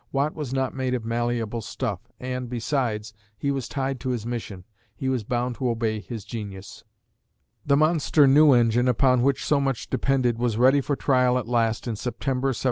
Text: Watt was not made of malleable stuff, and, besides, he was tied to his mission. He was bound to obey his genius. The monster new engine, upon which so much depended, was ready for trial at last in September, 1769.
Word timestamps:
Watt 0.11 0.33
was 0.33 0.51
not 0.51 0.73
made 0.73 0.95
of 0.95 1.05
malleable 1.05 1.61
stuff, 1.61 1.99
and, 2.19 2.49
besides, 2.49 3.13
he 3.37 3.51
was 3.51 3.67
tied 3.67 3.99
to 3.99 4.09
his 4.09 4.25
mission. 4.25 4.63
He 4.95 5.07
was 5.09 5.23
bound 5.23 5.57
to 5.57 5.69
obey 5.69 5.99
his 5.99 6.25
genius. 6.25 6.83
The 7.67 7.77
monster 7.77 8.25
new 8.25 8.51
engine, 8.51 8.87
upon 8.87 9.21
which 9.21 9.45
so 9.45 9.59
much 9.61 9.91
depended, 9.91 10.39
was 10.39 10.57
ready 10.57 10.81
for 10.81 10.95
trial 10.95 11.37
at 11.37 11.47
last 11.47 11.87
in 11.87 11.95
September, 11.95 12.47
1769. 12.47 12.59